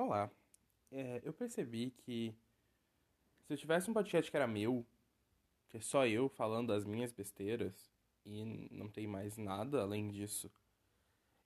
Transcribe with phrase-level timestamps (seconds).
[0.00, 0.30] Olá.
[0.92, 2.32] É, eu percebi que
[3.42, 4.86] se eu tivesse um podcast que era meu,
[5.68, 7.90] que é só eu falando das minhas besteiras,
[8.24, 10.52] e não tem mais nada além disso,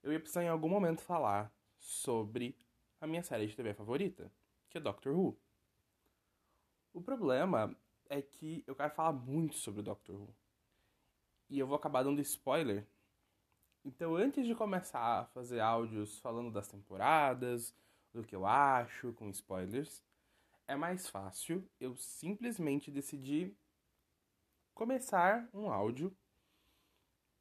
[0.03, 2.55] eu ia precisar em algum momento falar sobre
[3.01, 4.31] a minha série de TV favorita,
[4.69, 5.35] que é Doctor Who.
[6.93, 7.75] O problema
[8.11, 10.37] é que eu quero falar muito sobre Doctor Who.
[11.49, 12.87] E eu vou acabar dando spoiler.
[13.83, 17.75] Então, antes de começar a fazer áudios falando das temporadas,
[18.13, 20.03] do que eu acho, com spoilers,
[20.67, 23.57] é mais fácil eu simplesmente decidir
[24.75, 26.15] começar um áudio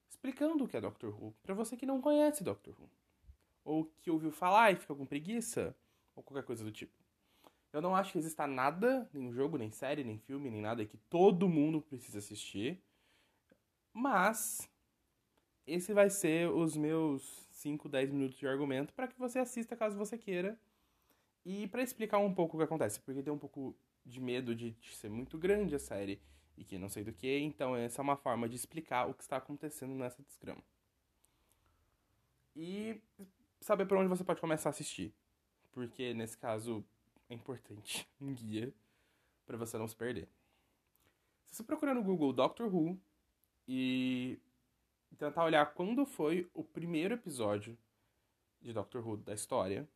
[0.10, 2.90] explicando o que é Doctor Who para você que não conhece Doctor Who
[3.64, 5.76] ou que ouviu falar e fica com preguiça
[6.16, 6.94] ou qualquer coisa do tipo.
[7.72, 10.98] Eu não acho que exista nada, nem jogo, nem série, nem filme, nem nada que
[10.98, 12.84] todo mundo precisa assistir.
[13.94, 14.70] Mas
[15.66, 19.98] esse vai ser os meus 5, 10 minutos de argumento para que você assista caso
[19.98, 20.60] você queira.
[21.46, 23.76] E para explicar um pouco o que acontece, porque tem um pouco
[24.06, 26.22] de medo de ser muito grande a série
[26.58, 29.24] e que não sei do que, então essa é uma forma de explicar o que
[29.24, 30.64] está acontecendo nessa desgrama.
[32.56, 33.02] E
[33.60, 35.14] saber por onde você pode começar a assistir,
[35.72, 36.84] porque nesse caso
[37.30, 38.74] é importante um guia
[39.46, 40.28] para você não se perder.
[41.48, 43.00] Se você procurar no Google Doctor Who
[43.68, 44.40] e
[45.18, 47.78] tentar olhar quando foi o primeiro episódio
[48.62, 49.88] de Doctor Who da história,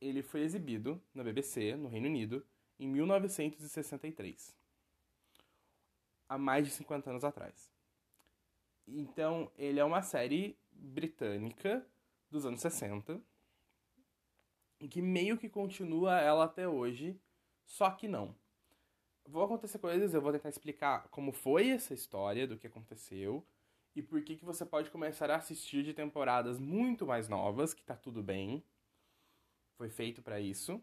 [0.00, 2.44] ele foi exibido na BBC, no Reino Unido,
[2.78, 4.56] em 1963.
[6.28, 7.70] Há mais de 50 anos atrás.
[8.86, 11.86] Então, ele é uma série britânica
[12.30, 13.20] dos anos 60,
[14.90, 17.20] que meio que continua ela até hoje,
[17.64, 18.34] só que não.
[19.26, 23.44] Vão acontecer coisas, eu vou tentar explicar como foi essa história, do que aconteceu,
[23.94, 27.82] e por que, que você pode começar a assistir de temporadas muito mais novas, que
[27.82, 28.62] tá tudo bem.
[29.78, 30.82] Foi feito para isso.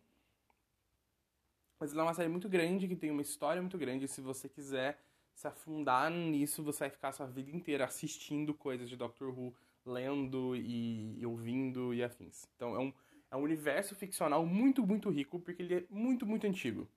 [1.77, 4.21] Mas ela é uma série muito grande, que tem uma história muito grande, e se
[4.21, 4.97] você quiser
[5.33, 9.53] se afundar nisso, você vai ficar a sua vida inteira assistindo coisas de Doctor Who,
[9.85, 12.47] lendo e, ouvindo e afins.
[12.55, 12.93] Então é um,
[13.29, 16.87] é um universo ficcional muito, muito rico, porque ele é muito, muito antigo.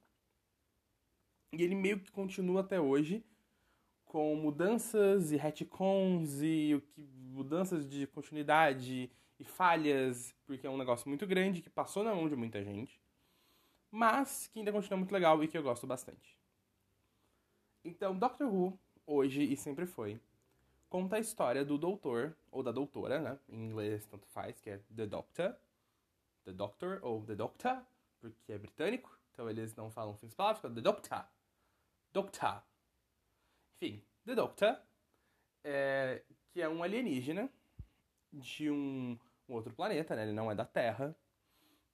[1.53, 3.25] E ele meio que continua até hoje,
[4.05, 10.77] com mudanças e retcons e o que, mudanças de continuidade e falhas, porque é um
[10.77, 13.01] negócio muito grande que passou na mão de muita gente,
[13.91, 16.37] mas que ainda continua muito legal e que eu gosto bastante.
[17.85, 20.21] Então, Doctor Who, hoje e sempre foi,
[20.89, 23.39] conta a história do doutor, ou da doutora, né?
[23.49, 25.55] Em inglês tanto faz, que é The Doctor.
[26.45, 27.83] The Doctor ou The Doctor,
[28.21, 31.25] porque é britânico, então eles não falam fins palavras, The Doctor.
[32.13, 32.63] Doctor.
[33.77, 34.79] Enfim, The Doctor,
[35.63, 37.51] é, que é um alienígena
[38.33, 40.23] de um, um, outro planeta, né?
[40.23, 41.17] Ele não é da Terra.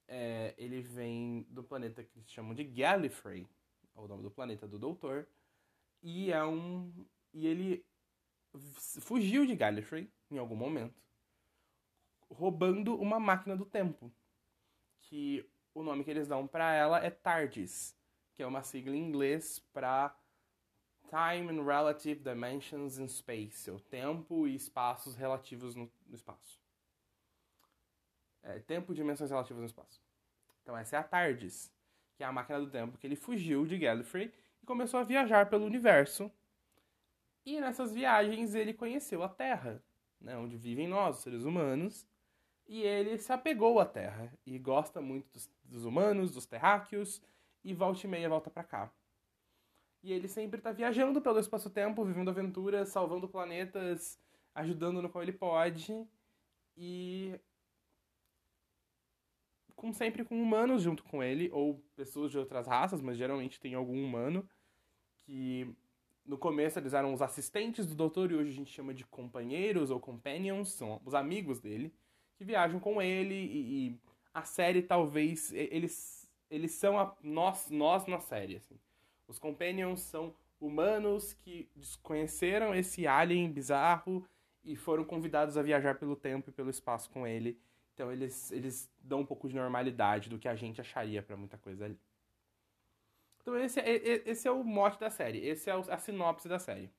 [0.07, 3.49] É, ele vem do planeta que eles chamam de Gallifrey,
[3.97, 5.27] é o nome do planeta do Doutor.
[6.03, 6.93] E é um.
[7.33, 7.85] E ele
[9.01, 11.03] fugiu de Gallifrey em algum momento,
[12.29, 14.13] roubando uma máquina do tempo,
[15.01, 17.97] que o nome que eles dão para ela é TARDIS,
[18.35, 20.17] que é uma sigla em inglês para
[21.09, 26.64] Time and Relative Dimensions in Space, o tempo e espaços relativos no espaço.
[28.45, 30.01] É, tempo e dimensões relativas no espaço.
[30.63, 31.73] Então essa é a TARDIS,
[32.15, 34.33] que é a máquina do tempo que ele fugiu de Gallifrey
[34.63, 36.31] e começou a viajar pelo universo
[37.45, 39.83] e nessas viagens ele conheceu a Terra,
[40.21, 42.07] né, onde vivem nós, os seres humanos,
[42.67, 47.21] e ele se apegou à Terra e gosta muito dos, dos humanos, dos terráqueos,
[47.63, 48.93] e volta e meia volta para cá.
[50.03, 54.19] E ele sempre está viajando pelo espaço-tempo, vivendo aventuras, salvando planetas,
[54.55, 56.07] ajudando no qual ele pode,
[56.77, 57.39] e
[59.75, 63.75] com sempre com humanos junto com ele, ou pessoas de outras raças, mas geralmente tem
[63.75, 64.49] algum humano
[65.25, 65.75] que
[66.25, 69.91] no começo eles eram os assistentes do doutor e hoje a gente chama de companheiros
[69.91, 71.93] ou companions, são os amigos dele,
[72.37, 74.01] que viajam com ele e, e
[74.33, 78.79] a série talvez eles eles são a, nós nós na série assim.
[79.27, 84.27] Os companions são humanos que desconheceram esse alien bizarro
[84.63, 87.59] e foram convidados a viajar pelo tempo e pelo espaço com ele.
[87.95, 91.57] Então eles eles dão um pouco de normalidade do que a gente acharia para muita
[91.57, 91.99] coisa ali.
[93.41, 96.91] Então esse é, esse é o mote da série, esse é a sinopse da série.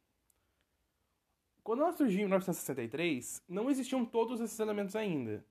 [1.64, 5.44] Quando ela surgiu em 1963, não existiam todos esses elementos ainda.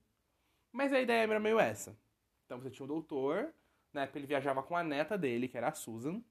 [0.73, 1.97] Mas a ideia era meio essa.
[2.47, 3.53] Então você tinha o doutor,
[3.93, 6.23] né, ele viajava com a neta dele, que era a Susan,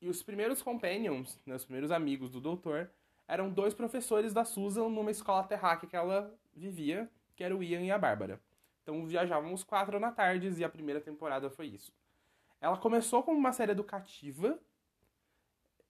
[0.00, 2.90] e os primeiros companions, né, os primeiros amigos do doutor,
[3.28, 7.80] eram dois professores da Susan numa escola terráquea que ela vivia, que era o Ian
[7.80, 8.38] e a Bárbara.
[8.82, 11.90] Então viajavam os quatro na tarde e a primeira temporada foi isso.
[12.60, 14.60] Ela começou como uma série educativa,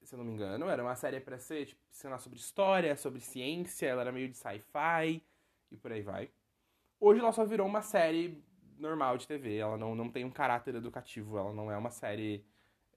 [0.01, 0.69] se eu não me engano.
[0.69, 4.37] Era uma série pra ser, tipo, ensinar sobre história, sobre ciência, ela era meio de
[4.37, 5.21] sci-fi
[5.69, 6.31] e por aí vai.
[7.01, 8.41] Hoje ela só virou uma série
[8.77, 12.45] normal de TV, ela não, não tem um caráter educativo, ela não é uma série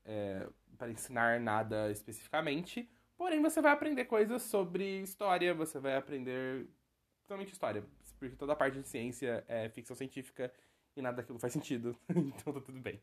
[0.05, 0.49] é,
[0.79, 2.89] para ensinar nada especificamente.
[3.17, 6.69] Porém, você vai aprender coisas sobre história, você vai aprender
[7.27, 7.85] totalmente história,
[8.29, 10.53] porque toda a parte de ciência é ficção científica
[10.97, 13.01] e nada daquilo faz sentido, então tá tudo bem.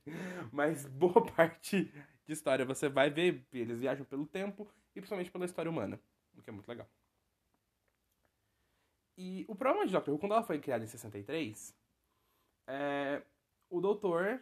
[0.52, 1.92] Mas boa parte
[2.26, 6.00] de história você vai ver, eles viajam pelo tempo e principalmente pela história humana,
[6.36, 6.90] o que é muito legal.
[9.18, 11.76] E o problema de Doctor Who, quando ela foi criada em 63,
[12.68, 13.22] é,
[13.70, 14.42] o doutor,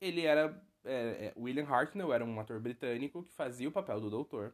[0.00, 0.60] ele era...
[0.84, 4.52] É, é, William Hartnell era um ator britânico que fazia o papel do doutor.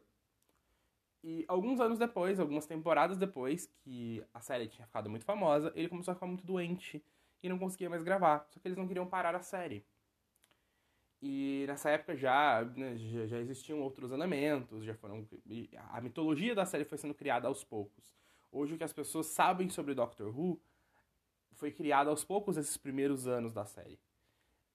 [1.23, 5.89] E alguns anos depois, algumas temporadas depois, que a série tinha ficado muito famosa, ele
[5.89, 7.03] começou a ficar muito doente
[7.43, 8.47] e não conseguia mais gravar.
[8.49, 9.85] Só que eles não queriam parar a série.
[11.21, 15.27] E nessa época já, né, já, existiam outros elementos, já foram.
[15.89, 18.15] A mitologia da série foi sendo criada aos poucos.
[18.51, 20.59] Hoje o que as pessoas sabem sobre Doctor Who
[21.51, 23.99] foi criado aos poucos esses primeiros anos da série.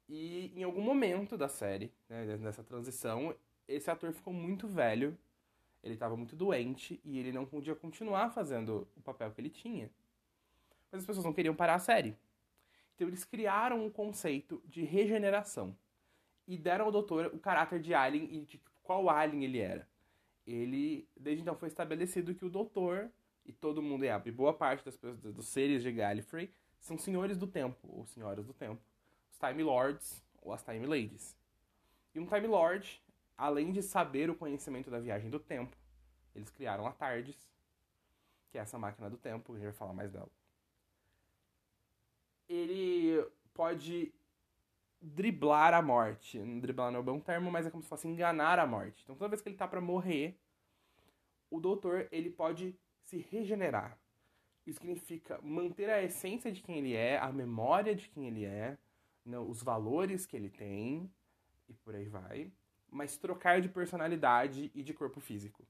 [0.07, 3.35] E em algum momento da série, né, nessa transição,
[3.67, 5.17] esse ator ficou muito velho,
[5.85, 9.91] ele estava muito doente e ele não podia continuar fazendo o papel que ele tinha.
[10.91, 12.17] Mas as pessoas não queriam parar a série.
[12.95, 15.77] Então eles criaram um conceito de regeneração
[16.49, 19.87] e deram ao doutor o caráter de alien e de qual alien ele era.
[20.47, 23.11] Ele, desde então, foi estabelecido que o doutor
[23.45, 27.47] e todo mundo, e boa parte das pessoas, dos seres de Gallifrey, são senhores do
[27.47, 28.81] tempo, ou senhoras do tempo.
[29.31, 31.37] Os Time Lords, ou as Time Ladies.
[32.15, 33.03] E um Time Lord,
[33.37, 35.77] além de saber o conhecimento da viagem do tempo,
[36.35, 37.37] eles criaram a TARDIS,
[38.51, 40.31] que é essa máquina do tempo, a gente vai falar mais dela.
[42.49, 44.13] Ele pode
[45.01, 46.39] driblar a morte.
[46.61, 49.03] Driblar não é um bom termo, mas é como se fosse enganar a morte.
[49.03, 50.39] Então toda vez que ele tá para morrer,
[51.51, 53.99] o doutor ele pode se regenerar.
[54.67, 58.79] Isso significa manter a essência de quem ele é, a memória de quem ele é,
[59.47, 61.11] os valores que ele tem
[61.69, 62.51] e por aí vai,
[62.95, 65.67] mas trocar de personalidade e de corpo físico.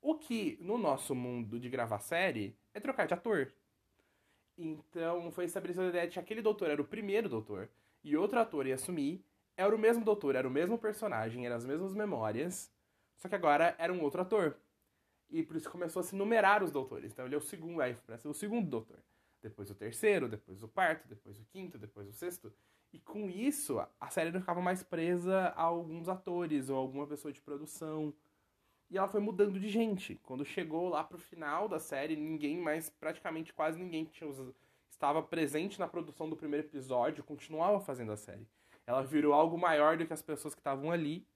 [0.00, 3.52] O que no nosso mundo de gravar série é trocar de ator.
[4.58, 7.70] Então foi estabelecida a ideia de que aquele doutor era o primeiro doutor
[8.02, 9.24] e outro ator ia assumir,
[9.56, 12.72] era o mesmo doutor, era o mesmo personagem, eram as mesmas memórias,
[13.16, 14.58] só que agora era um outro ator.
[15.30, 17.12] E por isso começou a se numerar os doutores.
[17.12, 18.98] Então ele é o segundo, aí para ser o segundo doutor.
[19.40, 22.52] Depois o terceiro, depois o quarto, depois o quinto, depois o sexto.
[22.92, 27.32] E com isso, a série não ficava mais presa a alguns atores ou alguma pessoa
[27.32, 28.12] de produção.
[28.90, 30.16] E ela foi mudando de gente.
[30.22, 34.30] Quando chegou lá pro final da série, ninguém mais, praticamente quase ninguém que tinha
[34.90, 38.46] estava presente na produção do primeiro episódio continuava fazendo a série.
[38.86, 41.26] Ela virou algo maior do que as pessoas que estavam ali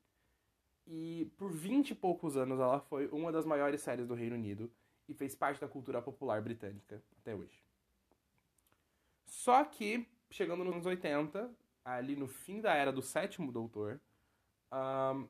[0.86, 4.70] e por vinte e poucos anos ela foi uma das maiores séries do Reino Unido
[5.08, 7.60] e fez parte da cultura popular britânica até hoje.
[9.24, 11.50] Só que, chegando nos anos 80,
[11.84, 14.00] ali no fim da era do sétimo Doutor,
[14.72, 15.28] um,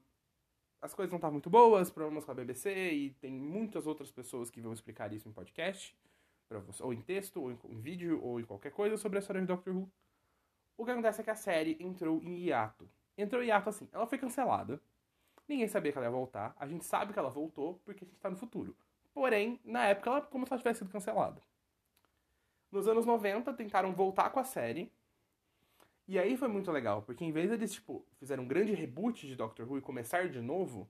[0.81, 4.51] as coisas não estavam muito boas, problemas com a BBC, e tem muitas outras pessoas
[4.51, 5.97] que vão explicar isso em podcast,
[6.65, 9.41] você, ou em texto, ou em, em vídeo, ou em qualquer coisa sobre a história
[9.41, 9.91] de Doctor Who.
[10.77, 12.89] O que acontece é que a série entrou em hiato.
[13.19, 14.81] Entrou em hiato assim, ela foi cancelada,
[15.49, 16.55] Ninguém sabia que ela ia voltar.
[16.59, 18.77] A gente sabe que ela voltou porque a gente está no futuro.
[19.15, 21.41] Porém, na época, ela como se ela tivesse sido cancelada.
[22.77, 24.93] Nos anos 90, tentaram voltar com a série.
[26.07, 29.27] E aí foi muito legal, porque em vez de eles, tipo, fizeram um grande reboot
[29.27, 30.87] de Doctor Who e começar de novo,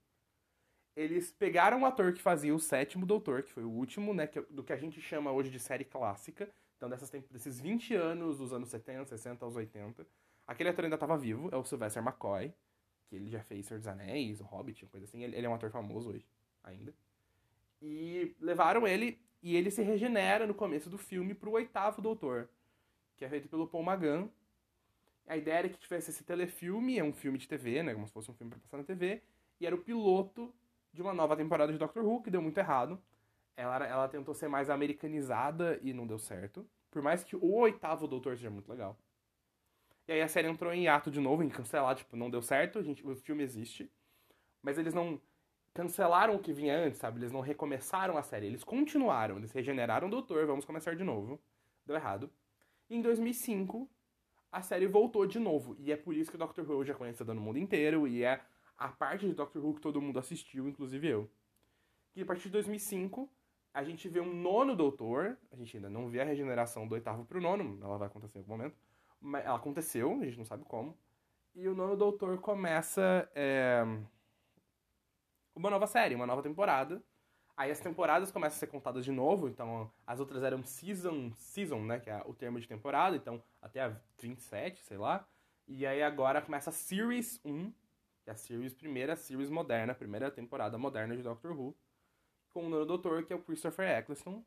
[0.97, 4.41] eles pegaram o ator que fazia o sétimo Doutor, que foi o último, né, que,
[4.41, 6.53] é do que a gente chama hoje de série clássica.
[6.77, 10.05] Então, dessas, desses 20 anos, dos anos 70, 60 aos 80.
[10.45, 12.53] Aquele ator ainda estava vivo, é o Sylvester McCoy
[13.09, 15.23] que ele já fez Senhor dos Anéis, o Hobbit, coisa assim.
[15.23, 16.27] Ele, ele é um ator famoso hoje,
[16.63, 16.93] ainda.
[17.81, 22.49] E levaram ele, e ele se regenera no começo do filme pro oitavo Doutor,
[23.17, 24.29] que é feito pelo Paul Magan.
[25.27, 28.13] A ideia era que tivesse esse telefilme, é um filme de TV, né, como se
[28.13, 29.23] fosse um filme pra passar na TV,
[29.61, 30.55] e era o piloto
[30.93, 33.01] de uma nova temporada de Doctor Who, que deu muito errado.
[33.57, 36.67] Ela, ela tentou ser mais americanizada e não deu certo.
[36.91, 38.99] Por mais que o oitavo Doutor seja muito legal.
[40.09, 42.83] E aí a série entrou em ato de novo, em cancelar, tipo, não deu certo,
[42.83, 43.91] gente, o filme existe.
[44.63, 45.21] Mas eles não
[45.77, 47.19] cancelaram o que vinha antes, sabe?
[47.19, 51.39] Eles não recomeçaram a série, eles continuaram, eles regeneraram o Doutor, vamos começar de novo.
[51.85, 52.31] Deu errado.
[52.89, 53.87] E em 2005,
[54.51, 55.77] a série voltou de novo.
[55.79, 58.25] E é por isso que o Doctor Who já é conhecido no mundo inteiro, e
[58.25, 58.41] é
[58.79, 61.31] a parte de Doctor Who que todo mundo assistiu, inclusive eu.
[62.15, 63.31] E a partir de 2005,
[63.75, 67.27] a gente vê um nono doutor, a gente ainda não vê a regeneração do oitavo
[67.27, 68.79] pro nono, ela vai acontecer em algum momento,
[69.21, 70.97] mas ela aconteceu, a gente não sabe como.
[71.55, 73.85] E o nono doutor começa é,
[75.57, 77.03] uma nova série, uma nova temporada.
[77.57, 81.81] Aí as temporadas começam a ser contadas de novo, então as outras eram season, season,
[81.81, 85.27] né, que é o termo de temporada, então até a 27, sei lá.
[85.67, 87.73] E aí agora começa a Series 1,
[88.23, 91.75] que é a series primeira, a series moderna, a primeira temporada moderna de Doctor Who,
[92.51, 94.45] com o nono doutor, que é o Christopher Eccleston.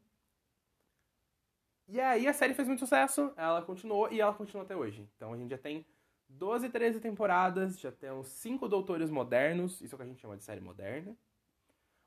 [1.88, 5.10] E aí a série fez muito sucesso, ela continuou e ela continua até hoje.
[5.16, 5.84] Então a gente já tem
[6.30, 10.38] 12, 13 temporadas, já temos 5 doutores modernos, isso é o que a gente chama
[10.38, 11.18] de série moderna.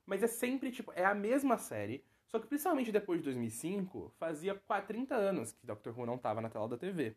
[0.07, 4.55] Mas é sempre, tipo, é a mesma série, só que principalmente depois de 2005, fazia
[4.87, 7.15] 30 anos que Doctor Who não estava na tela da TV.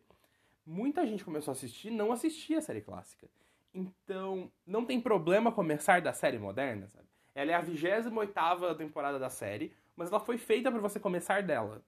[0.64, 3.28] Muita gente começou a assistir não assistia a série clássica.
[3.72, 7.06] Então, não tem problema começar da série moderna, sabe?
[7.34, 11.82] Ela é a 28ª temporada da série, mas ela foi feita para você começar dela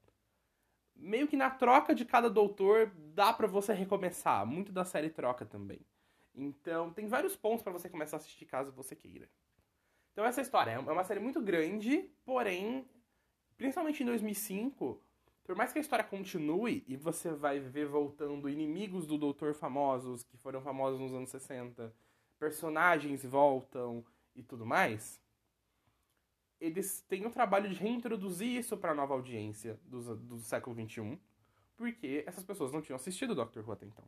[0.98, 4.44] meio que na troca de cada doutor dá para você recomeçar.
[4.44, 5.80] Muito da série troca também.
[6.34, 9.28] Então, tem vários pontos para você começar a assistir caso você queira.
[10.12, 12.84] Então, essa história é uma série muito grande, porém,
[13.56, 15.00] principalmente em 2005,
[15.44, 20.22] por mais que a história continue e você vai ver voltando inimigos do Doutor famosos,
[20.22, 21.94] que foram famosos nos anos 60,
[22.38, 25.20] personagens voltam e tudo mais,
[26.60, 31.18] eles têm o trabalho de reintroduzir isso para a nova audiência do, do século XXI,
[31.76, 34.04] porque essas pessoas não tinham assistido Doctor Who até então.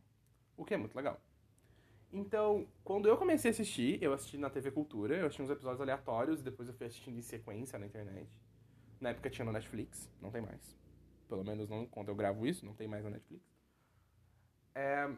[0.57, 1.19] O que é muito legal.
[2.11, 5.79] Então, quando eu comecei a assistir, eu assisti na TV Cultura, eu assisti uns episódios
[5.79, 8.29] aleatórios, e depois eu fui assistindo em sequência na internet.
[8.99, 10.77] Na época tinha no Netflix, não tem mais.
[11.29, 13.49] Pelo menos não quando eu gravo isso, não tem mais na Netflix.
[14.75, 15.09] É,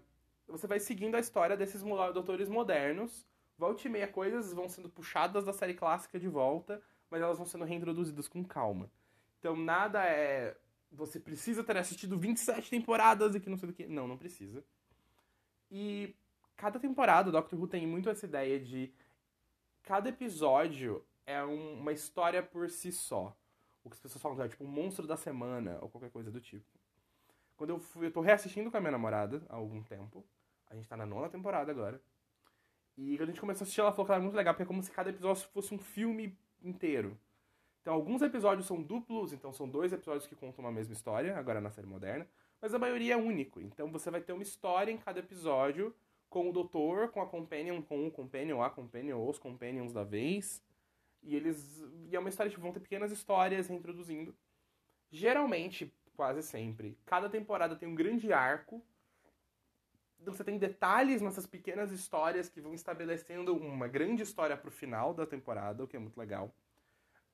[0.48, 3.28] você vai seguindo a história desses doutores modernos.
[3.58, 6.82] Volte e meia coisas vão sendo puxadas da série clássica de volta
[7.14, 8.90] mas elas vão sendo reintroduzidas com calma.
[9.38, 10.58] Então nada é.
[10.92, 13.86] Você precisa ter assistido 27 temporadas e que não sei do que.
[13.86, 14.66] Não, não precisa.
[15.70, 16.16] E
[16.56, 18.92] cada temporada, o Doctor Who tem muito essa ideia de.
[19.84, 23.38] Cada episódio é um, uma história por si só.
[23.84, 26.42] O que as pessoas falam é tipo um monstro da semana ou qualquer coisa do
[26.42, 26.66] tipo.
[27.56, 28.08] Quando eu fui.
[28.08, 30.26] Eu tô reassistindo com a minha namorada há algum tempo.
[30.68, 32.02] A gente tá na nona temporada agora.
[32.98, 34.66] E quando a gente começou a assistir, ela falou que era muito legal, porque é
[34.66, 37.18] como se cada episódio fosse um filme inteiro.
[37.82, 41.60] Então, alguns episódios são duplos, então são dois episódios que contam uma mesma história, agora
[41.60, 42.28] na série moderna,
[42.62, 43.60] mas a maioria é único.
[43.60, 45.94] Então, você vai ter uma história em cada episódio
[46.30, 50.64] com o doutor, com a companion, com o companion, a companion, os companions da vez.
[51.22, 51.84] E eles.
[52.10, 54.36] E é uma história tipo, vão ter pequenas histórias reintroduzindo.
[55.12, 58.84] Geralmente, quase sempre, cada temporada tem um grande arco.
[60.24, 65.14] Então você tem detalhes nessas pequenas histórias que vão estabelecendo uma grande história pro final
[65.14, 66.50] da temporada, o que é muito legal.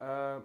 [0.01, 0.43] Uh,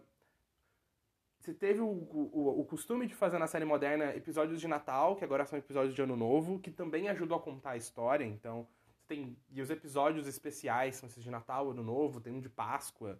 [1.40, 5.24] você teve o, o, o, costume de fazer na série moderna episódios de Natal, que
[5.24, 8.24] agora são episódios de Ano Novo, que também ajudam a contar a história.
[8.26, 8.68] Então,
[9.06, 13.18] tem e os episódios especiais são esses de Natal, Ano Novo, tem um de Páscoa.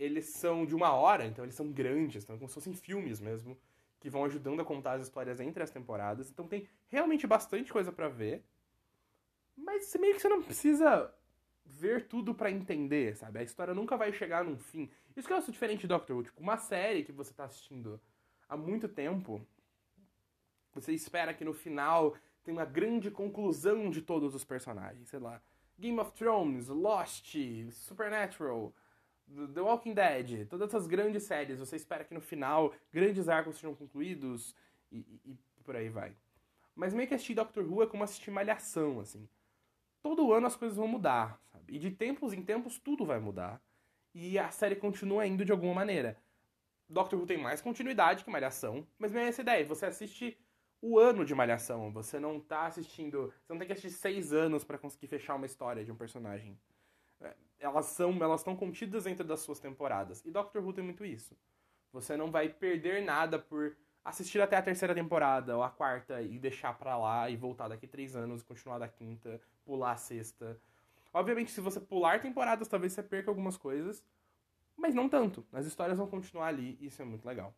[0.00, 3.56] Eles são de uma hora, então eles são grandes, então, como se fossem filmes mesmo,
[4.00, 6.30] que vão ajudando a contar as histórias entre as temporadas.
[6.30, 8.44] Então tem realmente bastante coisa para ver.
[9.56, 11.12] Mas meio que você não precisa
[11.64, 13.40] ver tudo para entender, sabe?
[13.40, 14.90] A história nunca vai chegar num fim.
[15.16, 16.22] Isso que eu acho diferente de Doctor Who.
[16.22, 18.00] Tipo, uma série que você tá assistindo
[18.48, 19.46] há muito tempo,
[20.72, 25.08] você espera que no final tenha uma grande conclusão de todos os personagens.
[25.08, 25.42] Sei lá,
[25.78, 27.36] Game of Thrones, Lost,
[27.70, 28.72] Supernatural,
[29.54, 33.74] The Walking Dead, todas essas grandes séries, você espera que no final grandes arcos sejam
[33.74, 34.54] concluídos
[34.90, 36.16] e, e, e por aí vai.
[36.74, 39.28] Mas meio que assistir Doctor Who é como assistir Malhação, assim.
[40.02, 41.74] Todo ano as coisas vão mudar, sabe?
[41.74, 43.60] E de tempos em tempos tudo vai mudar
[44.14, 46.16] e a série continua indo de alguma maneira.
[46.88, 50.38] Doctor Who tem mais continuidade que Malhação, mas mesmo essa ideia, você assiste
[50.80, 54.64] o ano de Malhação, você não tá assistindo, você não tem que assistir seis anos
[54.64, 56.58] para conseguir fechar uma história de um personagem.
[57.20, 60.24] É, elas são, elas estão contidas dentro das suas temporadas.
[60.24, 61.36] E Doctor Who tem muito isso.
[61.92, 66.38] Você não vai perder nada por assistir até a terceira temporada ou a quarta e
[66.38, 70.60] deixar pra lá e voltar daqui três anos, continuar da quinta, pular a sexta.
[71.12, 74.04] Obviamente, se você pular temporadas, talvez você perca algumas coisas,
[74.76, 75.46] mas não tanto.
[75.52, 77.54] As histórias vão continuar ali e isso é muito legal.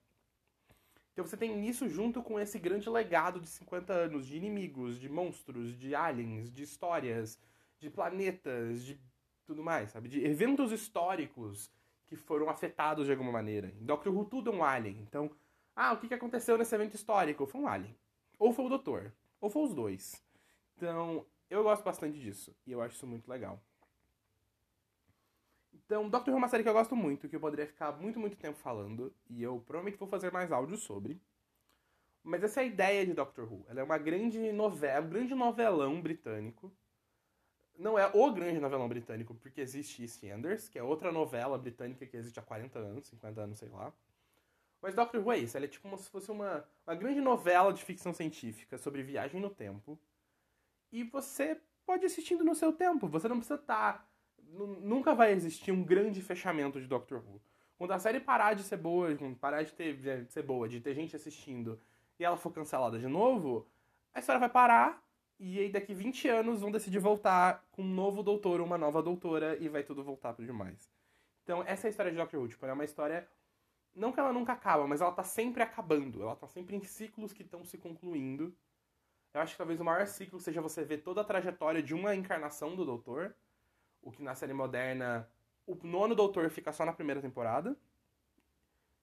[1.12, 5.08] Então você tem isso junto com esse grande legado de 50 anos de inimigos, de
[5.08, 7.38] monstros, de aliens, de histórias,
[7.78, 8.98] de planetas, de
[9.50, 10.08] tudo mais, sabe?
[10.08, 11.70] De eventos históricos
[12.06, 13.72] que foram afetados de alguma maneira.
[13.80, 15.00] Em Doctor Who tudo é um alien.
[15.00, 15.28] Então,
[15.74, 17.46] ah, o que aconteceu nesse evento histórico?
[17.46, 17.96] Foi um alien.
[18.38, 19.12] Ou foi o Doutor.
[19.40, 20.24] Ou foi os dois.
[20.76, 22.54] Então, eu gosto bastante disso.
[22.64, 23.60] E eu acho isso muito legal.
[25.74, 28.20] Então, Doctor Who é uma série que eu gosto muito, que eu poderia ficar muito,
[28.20, 31.20] muito tempo falando, e eu provavelmente vou fazer mais áudios sobre.
[32.22, 33.66] Mas essa é a ideia de Doctor Who.
[33.68, 36.72] Ela é uma grande novela, um grande novelão britânico.
[37.80, 42.14] Não é o grande novelão britânico, porque existe EastEnders, que é outra novela britânica que
[42.14, 43.90] existe há 40 anos, 50 anos, sei lá.
[44.82, 47.72] Mas Doctor Who é isso, ela é tipo como se fosse uma, uma grande novela
[47.72, 49.98] de ficção científica sobre viagem no tempo.
[50.92, 54.06] E você pode assistindo no seu tempo, você não precisa estar tá
[54.42, 57.40] nunca vai existir um grande fechamento de Doctor Who.
[57.78, 59.08] Quando a série parar de ser boa,
[59.40, 61.80] parar de, ter, de ser boa, de ter gente assistindo
[62.18, 63.66] e ela for cancelada de novo,
[64.12, 65.02] a história vai parar
[65.40, 69.02] e aí daqui 20 anos vão decidir voltar com um novo doutor ou uma nova
[69.02, 70.88] doutora e vai tudo voltar pro demais.
[71.42, 72.48] Então, essa é a história de Doctor Who.
[72.48, 73.26] Tipo, é uma história.
[73.94, 76.22] Não que ela nunca acaba, mas ela tá sempre acabando.
[76.22, 78.54] Ela tá sempre em ciclos que estão se concluindo.
[79.34, 82.14] Eu acho que talvez o maior ciclo seja você ver toda a trajetória de uma
[82.14, 83.34] encarnação do doutor
[84.02, 85.28] o que na série moderna
[85.66, 87.76] o nono doutor fica só na primeira temporada.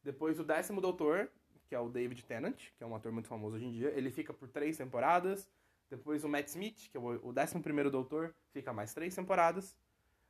[0.04, 1.30] Depois o décimo doutor,
[1.68, 4.10] que é o David Tennant, que é um ator muito famoso hoje em dia, ele
[4.10, 5.50] fica por três temporadas.
[5.90, 9.76] Depois o Matt Smith, que é o décimo primeiro doutor, fica mais três temporadas.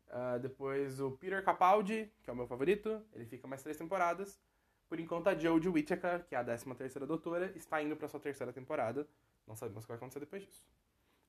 [0.07, 4.39] Uh, depois o Peter Capaldi, que é o meu favorito, ele fica mais três temporadas.
[4.87, 8.19] Por enquanto a Jodie Whittaker, que é a décima terceira doutora, está indo para sua
[8.19, 9.07] terceira temporada.
[9.45, 10.63] Não sabemos o que vai acontecer depois disso.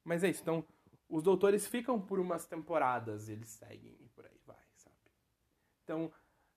[0.05, 0.65] Mas é isso, então
[1.09, 4.97] os doutores ficam por umas temporadas, eles seguem e por aí vai, sabe?
[5.83, 6.13] Então,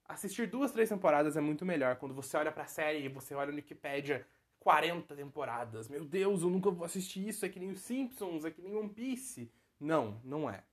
[0.06, 1.96] assistir duas, três temporadas é muito melhor.
[1.96, 4.28] Quando você olha pra série e você olha no Wikipedia,
[4.62, 5.90] 40 temporadas.
[5.90, 8.76] Meu Deus, eu nunca vou assistir isso, é que nem os Simpsons, é que nem
[8.76, 9.52] One Piece.
[9.80, 10.64] Não, não é.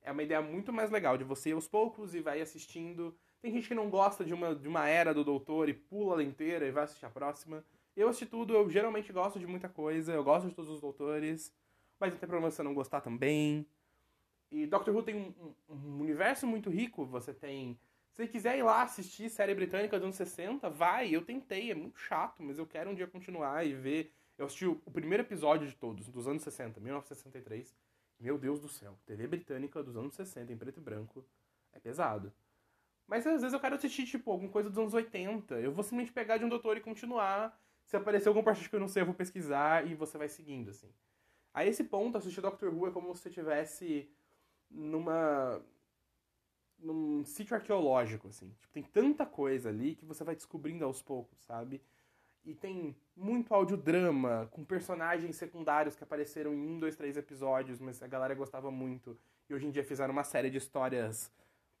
[0.00, 3.14] É uma ideia muito mais legal de você ir aos poucos e vai assistindo.
[3.40, 6.22] Tem gente que não gosta de uma, de uma era do doutor e pula ela
[6.22, 7.64] inteira e vai assistir a próxima.
[7.94, 11.52] Eu assisti tudo, eu geralmente gosto de muita coisa, eu gosto de todos os doutores
[12.02, 13.64] mas não tem problema você não gostar também.
[14.50, 17.78] E Doctor Who tem um, um, um universo muito rico, você tem...
[18.12, 21.74] Se você quiser ir lá assistir série britânica dos anos 60, vai, eu tentei, é
[21.74, 24.12] muito chato, mas eu quero um dia continuar e ver.
[24.36, 27.74] Eu assisti o, primeiro episódio de todos, dos anos 60, 1963.
[28.20, 31.24] Meu Deus do céu, TV britânica dos anos 60, em preto e branco,
[31.72, 32.30] é pesado.
[33.06, 35.54] Mas às vezes eu quero assistir, tipo, alguma coisa dos anos 80.
[35.54, 37.58] Eu vou simplesmente pegar de um doutor e continuar.
[37.86, 40.70] Se aparecer alguma parte que eu não sei, eu vou pesquisar e você vai seguindo,
[40.70, 40.92] assim.
[41.54, 44.10] A esse ponto, assistir Doctor Who é como se você estivesse
[44.70, 45.62] numa
[46.82, 48.50] num sítio arqueológico, assim.
[48.60, 51.80] Tipo, tem tanta coisa ali que você vai descobrindo aos poucos, sabe?
[52.44, 58.02] E tem muito audiodrama, com personagens secundários que apareceram em um, dois, três episódios, mas
[58.02, 59.16] a galera gostava muito.
[59.48, 61.30] E hoje em dia fizeram uma série de histórias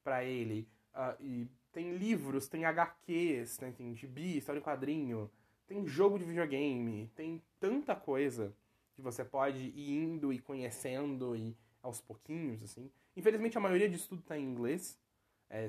[0.04, 0.68] para ele.
[0.94, 3.72] Uh, e tem livros, tem HQs, né?
[3.76, 5.30] tem gibi, história em quadrinho,
[5.66, 8.54] tem jogo de videogame, tem tanta coisa
[8.94, 12.90] que você pode ir indo e conhecendo e aos pouquinhos, assim.
[13.16, 14.98] Infelizmente, a maioria disso tudo está em inglês.
[15.50, 15.68] É,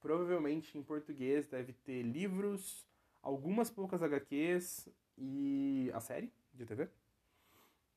[0.00, 2.86] provavelmente em português deve ter livros,
[3.22, 6.88] algumas poucas HQs e a série de TV.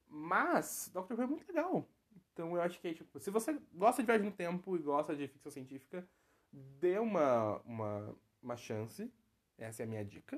[0.07, 1.87] Mas Doctor Who é muito legal.
[2.33, 5.27] Então eu acho que, tipo, se você gosta de viagem no tempo e gosta de
[5.27, 6.07] ficção científica,
[6.51, 9.11] dê uma, uma, uma chance.
[9.57, 10.37] Essa é a minha dica.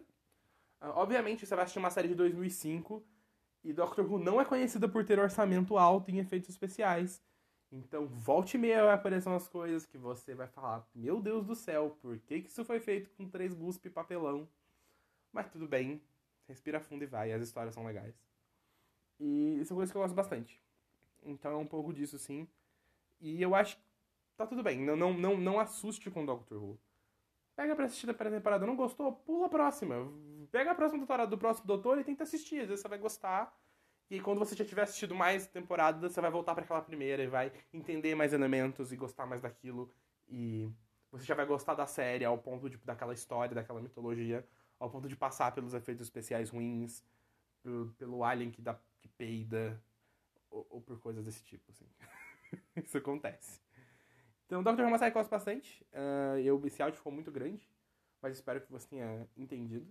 [0.79, 3.03] Uh, obviamente, você vai assistir uma série de 2005
[3.63, 7.21] e Doctor Who não é conhecida por ter orçamento alto em efeitos especiais.
[7.71, 11.55] Então, volte e meia vai aparecer umas coisas que você vai falar: Meu Deus do
[11.55, 14.47] céu, por que, que isso foi feito com três guspe e papelão?
[15.33, 16.01] Mas tudo bem,
[16.47, 18.15] respira fundo e vai, as histórias são legais.
[19.19, 20.61] E são coisas que eu gosto bastante.
[21.23, 22.47] Então é um pouco disso, sim.
[23.19, 23.83] E eu acho que
[24.37, 24.79] tá tudo bem.
[24.79, 26.79] Não, não, não, não assuste com Doctor Who.
[27.55, 29.11] Pega pra assistir da primeira temporada, não gostou?
[29.11, 29.95] Pula a próxima.
[30.51, 32.61] Pega a próxima temporada do próximo doutor e tenta assistir.
[32.61, 33.55] Às vezes você vai gostar.
[34.09, 37.27] E quando você já tiver assistido mais temporadas, você vai voltar para aquela primeira e
[37.27, 39.91] vai entender mais elementos e gostar mais daquilo.
[40.29, 40.71] E
[41.11, 44.47] você já vai gostar da série ao ponto de, daquela história, daquela mitologia,
[44.79, 47.03] ao ponto de passar pelos efeitos especiais ruins,
[47.61, 49.81] pelo, pelo alien que, dá, que peida,
[50.49, 51.85] ou, ou por coisas desse tipo, assim.
[52.77, 53.59] Isso acontece.
[54.45, 55.85] Então, Doctor Who é gosto bastante.
[55.91, 57.69] Uh, eu, esse áudio ficou muito grande,
[58.21, 59.85] mas espero que você tenha entendido.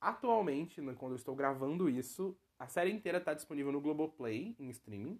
[0.00, 4.68] Atualmente, né, quando eu estou gravando isso, a série inteira está disponível no Globoplay, em
[4.68, 5.18] streaming.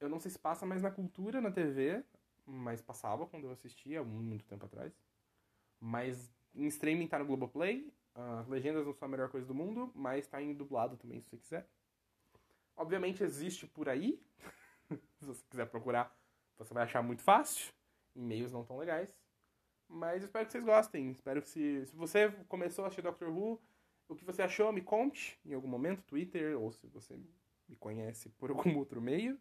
[0.00, 2.02] Eu não sei se passa mais na cultura, na TV,
[2.46, 4.98] mas passava quando eu assistia, muito tempo atrás.
[5.78, 7.92] Mas em streaming tá no Globoplay.
[8.14, 11.28] As legendas não são a melhor coisa do mundo, mas tá em dublado também, se
[11.28, 11.68] você quiser.
[12.74, 14.18] Obviamente existe por aí.
[15.20, 16.16] se você quiser procurar,
[16.56, 17.74] você vai achar muito fácil.
[18.16, 19.14] E-mails não tão legais.
[19.86, 21.10] Mas espero que vocês gostem.
[21.10, 23.60] Espero que se, se você começou a assistir Doctor Who,
[24.08, 27.14] o que você achou, me conte em algum momento, Twitter, ou se você
[27.68, 29.38] me conhece por algum outro meio.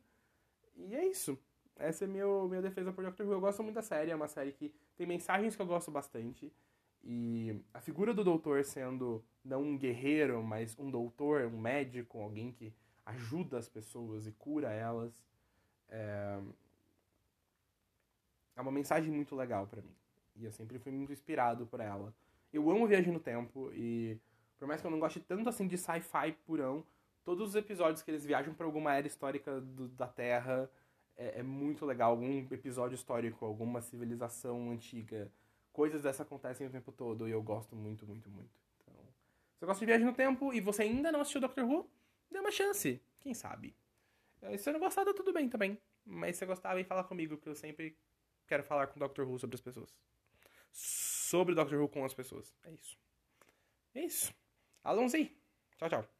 [0.76, 1.38] E é isso.
[1.78, 3.34] essa é meu, minha defesa por Doctor Who.
[3.34, 6.52] Eu gosto muito da série, é uma série que tem mensagens que eu gosto bastante.
[7.04, 12.52] E a figura do doutor sendo não um guerreiro, mas um doutor, um médico, alguém
[12.52, 12.74] que
[13.06, 15.24] ajuda as pessoas e cura elas,
[15.88, 16.40] é,
[18.58, 19.96] é uma mensagem muito legal para mim.
[20.36, 22.14] E eu sempre fui muito inspirado por ela.
[22.52, 24.20] Eu amo Viagem no Tempo e
[24.58, 26.84] por mais que eu não goste tanto assim de sci-fi purão,
[27.24, 30.70] todos os episódios que eles viajam para alguma era histórica do, da Terra
[31.16, 32.12] é, é, muito legal.
[32.12, 35.32] Algum episódio histórico, alguma civilização antiga,
[35.74, 38.60] coisas dessas acontecem o tempo todo e eu gosto muito, muito, muito.
[38.82, 38.96] Então,
[39.54, 41.90] se você gosta de Viagem no Tempo e você ainda não assistiu Doctor Who,
[42.32, 43.76] dê uma chance, quem sabe.
[44.40, 45.78] Se você não gostar, tá tudo bem também.
[46.06, 47.98] Mas se você gostar, vem falar comigo, que eu sempre
[48.48, 49.94] quero falar com Doctor Who sobre as pessoas.
[50.72, 52.54] Sobre Doctor Who com as pessoas.
[52.64, 52.98] É isso.
[53.94, 54.34] É isso.
[54.88, 55.22] Alonzi.
[55.78, 56.17] Tchau, tchau.